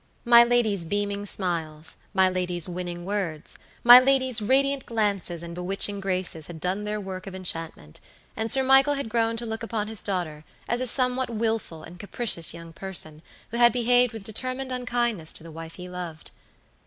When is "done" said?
6.59-6.85